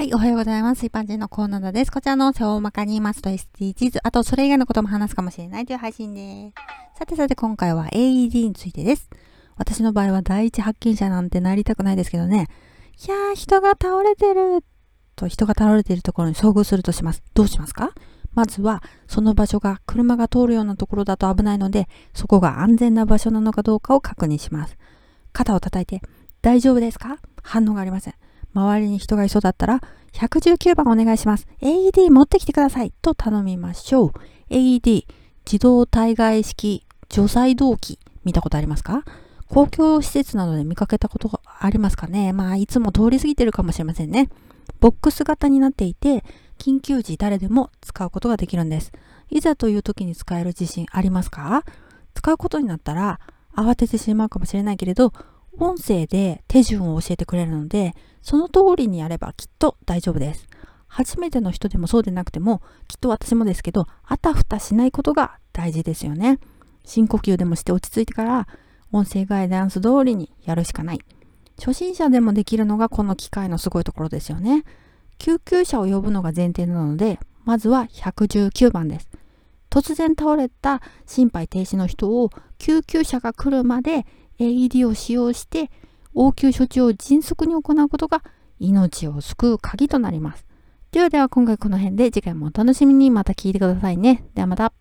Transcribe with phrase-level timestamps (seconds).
[0.00, 0.86] はい、おはようございます。
[0.86, 1.92] 一般人のコーナーです。
[1.92, 6.52] こちらの音声を大まかに言いますと SDGs、あとそれ以外のことも話すかもしれないという配信で
[6.94, 6.98] す。
[6.98, 9.10] さてさて今回は AED についてです。
[9.56, 12.46] 私の場合は第一発見者なんてなりたくないですけどね。
[13.06, 14.64] いやー、人が倒れてる
[15.16, 17.22] と人が倒れているところに遭遇するとします。
[17.34, 17.90] どうしますか？
[18.32, 24.78] まずは、その場所が車が通るようなところだと危ないので、そこが安全な場所なのかどうかを確認します。
[25.34, 26.00] 肩を叩いて、
[26.40, 27.18] 大丈夫ですか？
[27.42, 28.14] 反応がありません。
[28.54, 29.80] 周りに人がいそうだったら、
[30.12, 31.46] 119番お願いします。
[31.60, 32.92] AED 持ってきてください。
[33.02, 34.12] と頼みましょう。
[34.50, 35.06] AED、
[35.46, 39.04] 自動体外式除細動器、見たことありますか？
[39.48, 42.32] 公共施設などで見かけたことがありますかね？
[42.32, 44.28] まあ、いつも通り過ぎてるかもしれませんね。
[44.80, 46.24] ボックス型になっていて、
[46.58, 48.92] 緊急時誰でも使うことができるんです。
[49.28, 51.64] いざという時に使える自信ありますか？
[52.14, 53.20] 使うことになったら
[53.56, 55.12] 慌ててしまうかもしれないけれど、
[55.58, 60.48] 音声で手順を教えてくれるので、その通りにやればきっと大丈夫です。
[60.86, 66.38] 初めての人でもそうでなくても、きっと私もですけど、あたふたしないことが大事ですよね。
[66.84, 68.48] 深呼吸でもして落ち着いてから、
[68.92, 71.00] 音声ガイダンス通りにやるしかない。
[71.58, 74.64] 初心者でもできるのがこの機械のすごいところですよね。
[75.18, 79.08] 救急車を呼ぶのが前提なので、まずは119番です。
[79.70, 84.04] 突然倒れた心肺停止の人を救急車が来るまで
[84.40, 85.70] AED を使用して
[86.14, 88.24] 応急処置を迅速に行うことが
[88.58, 90.44] 命を救う鍵となります。
[90.90, 94.24] ではでは今回この辺で次回もお楽しみにまた聞いてくださいね。
[94.34, 94.79] ではまた。